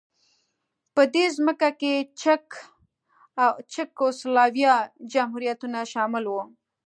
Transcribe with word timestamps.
په 0.95 1.01
دې 1.13 1.25
ځمکو 1.35 1.69
کې 1.79 1.93
چک 3.73 3.99
او 4.03 4.07
سلواکیا 4.19 4.73
جمهوریتونه 5.11 5.79
شامل 5.93 6.23
وو. 6.27 6.43